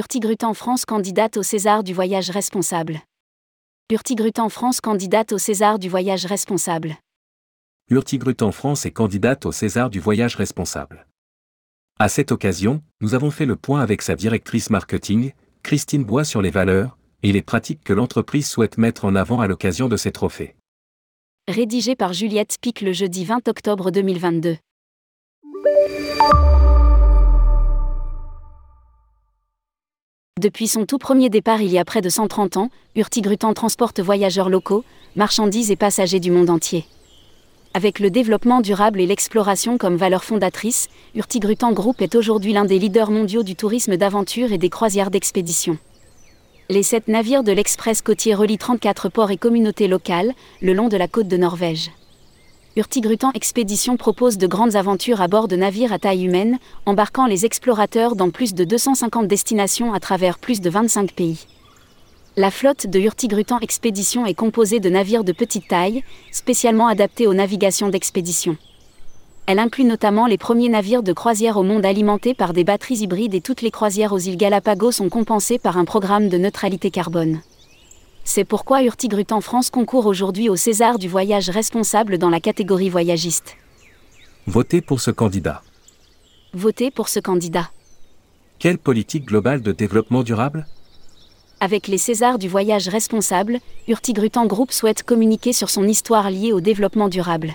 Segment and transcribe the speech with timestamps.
[0.00, 3.02] Hurtigruten France candidate au César du voyage responsable.
[3.90, 6.96] Hurtigruten France candidate au César du voyage responsable.
[7.90, 11.06] Hurtigruten France est candidate au César du voyage responsable.
[11.98, 15.32] À cette occasion, nous avons fait le point avec sa directrice marketing,
[15.62, 19.48] Christine Bois sur les valeurs et les pratiques que l'entreprise souhaite mettre en avant à
[19.48, 20.56] l'occasion de ces trophées.
[21.46, 24.56] Rédigé par Juliette Spic le jeudi 20 octobre 2022.
[30.40, 34.48] Depuis son tout premier départ il y a près de 130 ans, Hurtigruten transporte voyageurs
[34.48, 36.86] locaux, marchandises et passagers du monde entier.
[37.74, 42.78] Avec le développement durable et l'exploration comme valeur fondatrice, Hurtigruten Group est aujourd'hui l'un des
[42.78, 45.76] leaders mondiaux du tourisme d'aventure et des croisières d'expédition.
[46.70, 50.32] Les sept navires de l'Express côtier relient 34 ports et communautés locales,
[50.62, 51.90] le long de la côte de Norvège.
[52.76, 57.44] Hurtigruten Expédition propose de grandes aventures à bord de navires à taille humaine, embarquant les
[57.44, 61.46] explorateurs dans plus de 250 destinations à travers plus de 25 pays.
[62.36, 67.34] La flotte de Hurtigruten Expédition est composée de navires de petite taille, spécialement adaptés aux
[67.34, 68.56] navigations d'expédition.
[69.46, 73.34] Elle inclut notamment les premiers navires de croisière au monde alimentés par des batteries hybrides
[73.34, 77.40] et toutes les croisières aux îles Galapagos sont compensées par un programme de neutralité carbone.
[78.24, 83.56] C'est pourquoi Hurtigruten France concourt aujourd'hui au César du voyage responsable dans la catégorie voyagiste.
[84.46, 85.62] Votez pour ce candidat.
[86.52, 87.70] Votez pour ce candidat.
[88.58, 90.66] Quelle politique globale de développement durable?
[91.60, 96.60] Avec les Césars du voyage responsable, Hurtigruten Group souhaite communiquer sur son histoire liée au
[96.60, 97.54] développement durable.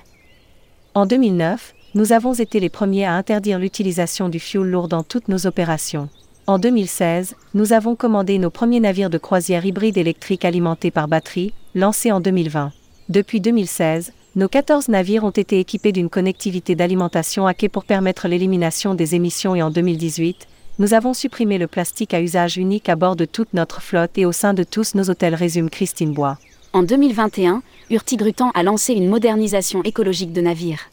[0.93, 5.27] En 2009, nous avons été les premiers à interdire l'utilisation du fioul lourd dans toutes
[5.27, 6.09] nos opérations.
[6.47, 11.53] En 2016, nous avons commandé nos premiers navires de croisière hybrides électriques alimentés par batterie,
[11.73, 12.71] lancés en 2020.
[13.09, 18.27] Depuis 2016, nos 14 navires ont été équipés d'une connectivité d'alimentation à quai pour permettre
[18.27, 22.95] l'élimination des émissions et en 2018, nous avons supprimé le plastique à usage unique à
[22.95, 26.37] bord de toute notre flotte et au sein de tous nos hôtels, résume Christine Bois.
[26.73, 30.91] En 2021, Hurtigruten a lancé une modernisation écologique de navires.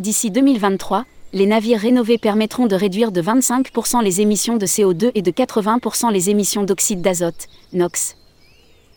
[0.00, 5.22] D'ici 2023, les navires rénovés permettront de réduire de 25% les émissions de CO2 et
[5.22, 8.16] de 80% les émissions d'oxyde d'azote, NOx.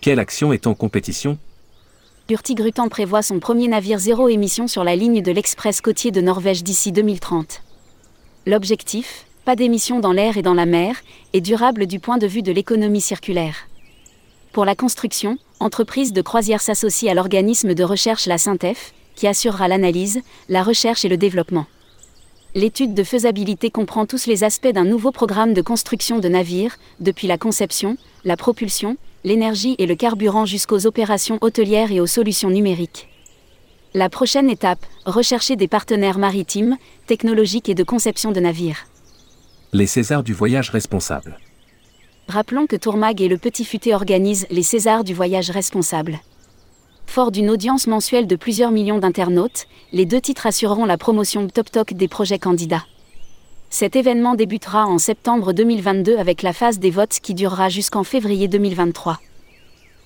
[0.01, 1.37] Quelle action est en compétition?
[2.29, 6.63] Hurtigruten prévoit son premier navire zéro émission sur la ligne de l'Express côtier de Norvège
[6.63, 7.61] d'ici 2030.
[8.45, 10.97] L'objectif Pas d'émissions dans l'air et dans la mer,
[11.31, 13.55] et durable du point de vue de l'économie circulaire.
[14.51, 19.67] Pour la construction, entreprise de croisière s'associe à l'organisme de recherche La Syntef, qui assurera
[19.67, 21.67] l'analyse, la recherche et le développement.
[22.57, 27.27] L'étude de faisabilité comprend tous les aspects d'un nouveau programme de construction de navires, depuis
[27.27, 28.95] la conception, la propulsion,
[29.25, 33.09] l'énergie et le carburant jusqu'aux opérations hôtelières et aux solutions numériques.
[33.93, 36.77] La prochaine étape, rechercher des partenaires maritimes,
[37.07, 38.87] technologiques et de conception de navires.
[39.73, 41.37] Les Césars du voyage responsable.
[42.29, 46.21] Rappelons que Tourmag et le Petit Futé organisent les Césars du voyage responsable.
[47.15, 51.71] Fort d'une audience mensuelle de plusieurs millions d'internautes, les deux titres assureront la promotion Top
[51.71, 52.83] Talk des projets candidats.
[53.69, 58.49] Cet événement débutera en septembre 2022 avec la phase des votes qui durera jusqu'en février
[58.49, 59.21] 2023.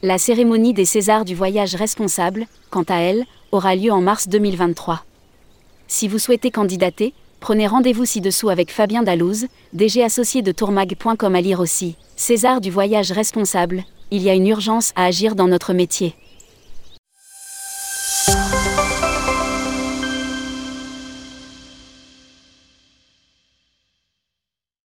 [0.03, 5.03] La cérémonie des Césars du voyage responsable, quant à elle, aura lieu en mars 2023.
[5.87, 11.41] Si vous souhaitez candidater, prenez rendez-vous ci-dessous avec Fabien Dalouse, DG associé de tourmag.com à
[11.41, 11.95] lire aussi.
[12.15, 16.13] César du voyage responsable, il y a une urgence à agir dans notre métier.